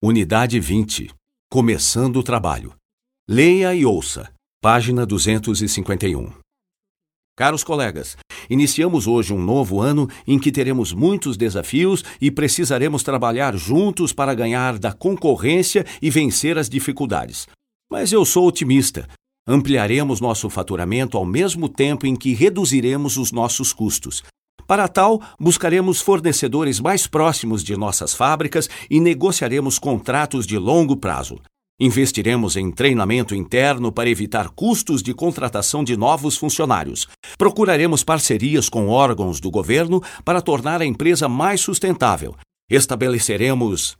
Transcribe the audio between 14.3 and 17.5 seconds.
ganhar da concorrência e vencer as dificuldades.